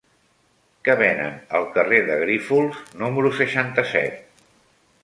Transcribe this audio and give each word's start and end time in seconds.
Què 0.87 0.95
venen 1.01 1.35
al 1.59 1.67
carrer 1.75 2.01
de 2.09 2.17
Grífols 2.25 2.81
número 3.05 3.35
seixanta-set? 3.43 4.43